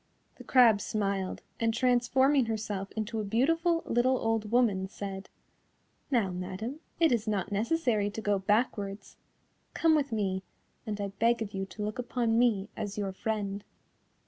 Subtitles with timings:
[0.37, 5.29] The crab smiled, and transforming herself into a beautiful little old woman, said:
[6.09, 9.17] "Now, madam, it is not necessary to go backwards.
[9.75, 10.41] Come with me,
[10.87, 13.63] and I beg of you to look upon me as your friend."